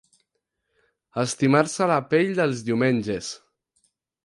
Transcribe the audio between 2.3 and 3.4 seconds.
dels diumenges.